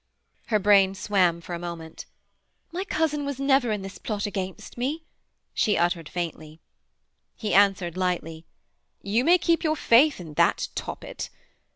Her 0.47 0.57
brain 0.57 0.95
swam 0.95 1.41
for 1.41 1.53
a 1.53 1.59
moment. 1.59 2.07
'My 2.71 2.85
cousin 2.85 3.23
was 3.23 3.39
never 3.39 3.71
in 3.71 3.83
this 3.83 3.99
plot 3.99 4.25
against 4.25 4.75
me,' 4.75 5.03
she 5.53 5.77
uttered 5.77 6.09
faintly. 6.09 6.59
He 7.35 7.53
answered 7.53 7.95
lightly: 7.95 8.47
'You 9.03 9.23
may 9.23 9.37
keep 9.37 9.63
your 9.63 9.75
faith 9.75 10.19
in 10.19 10.33
that 10.33 10.69
toppet. 10.73 11.29